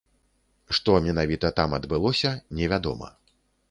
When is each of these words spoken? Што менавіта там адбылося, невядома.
Што 0.77 0.95
менавіта 1.09 1.53
там 1.61 1.79
адбылося, 1.81 2.35
невядома. 2.61 3.17